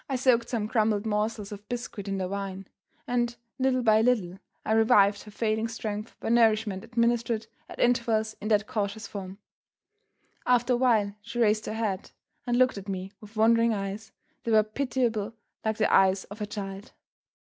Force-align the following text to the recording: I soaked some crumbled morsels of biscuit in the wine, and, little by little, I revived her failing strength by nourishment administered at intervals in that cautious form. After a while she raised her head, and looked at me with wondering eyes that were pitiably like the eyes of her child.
I 0.09 0.15
soaked 0.15 0.49
some 0.49 0.67
crumbled 0.67 1.05
morsels 1.05 1.51
of 1.51 1.69
biscuit 1.69 2.07
in 2.07 2.17
the 2.17 2.27
wine, 2.27 2.67
and, 3.05 3.35
little 3.59 3.83
by 3.83 4.01
little, 4.01 4.39
I 4.65 4.71
revived 4.71 5.21
her 5.21 5.29
failing 5.29 5.67
strength 5.67 6.15
by 6.19 6.29
nourishment 6.29 6.83
administered 6.83 7.45
at 7.69 7.79
intervals 7.79 8.33
in 8.41 8.47
that 8.47 8.65
cautious 8.65 9.05
form. 9.05 9.37
After 10.47 10.73
a 10.73 10.77
while 10.77 11.15
she 11.21 11.37
raised 11.37 11.67
her 11.67 11.75
head, 11.75 12.09
and 12.47 12.57
looked 12.57 12.79
at 12.79 12.89
me 12.89 13.11
with 13.21 13.35
wondering 13.35 13.75
eyes 13.75 14.11
that 14.41 14.49
were 14.53 14.63
pitiably 14.63 15.33
like 15.63 15.77
the 15.77 15.93
eyes 15.93 16.23
of 16.23 16.39
her 16.39 16.47
child. 16.47 16.93